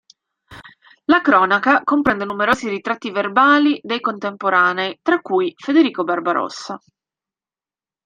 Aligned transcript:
La 1.05 1.21
cronaca 1.21 1.83
comprende 1.83 2.25
numerosi 2.25 2.67
ritratti 2.67 3.11
verbali 3.11 3.79
dei 3.83 3.99
contemporanei, 3.99 4.97
tra 5.03 5.19
cui 5.19 5.53
Federico 5.55 6.03
Barbarossa. 6.03 6.79